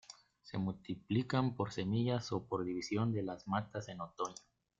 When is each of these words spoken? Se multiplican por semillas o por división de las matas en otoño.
Se 0.41 0.57
multiplican 0.57 1.55
por 1.55 1.71
semillas 1.71 2.31
o 2.31 2.43
por 2.47 2.65
división 2.65 3.13
de 3.13 3.21
las 3.21 3.47
matas 3.47 3.87
en 3.87 4.01
otoño. 4.01 4.33